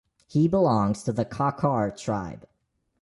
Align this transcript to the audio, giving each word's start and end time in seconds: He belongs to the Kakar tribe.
He 0.27 0.47
belongs 0.47 1.03
to 1.03 1.11
the 1.13 1.25
Kakar 1.25 1.91
tribe. 1.95 2.47